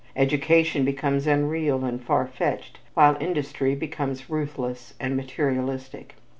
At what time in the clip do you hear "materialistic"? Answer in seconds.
5.15-6.15